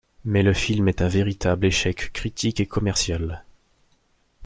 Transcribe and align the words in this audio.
Mais 0.25 0.41
le 0.41 0.51
film 0.55 0.87
est 0.87 1.03
un 1.03 1.07
véritable 1.07 1.63
échec 1.63 2.11
critique 2.11 2.59
et 2.59 2.65
commercial. 2.65 3.45